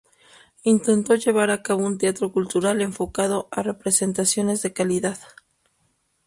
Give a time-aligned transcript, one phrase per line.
[0.63, 5.19] Intentó llevar a cabo un teatro cultural enfocado a representaciones de calidad.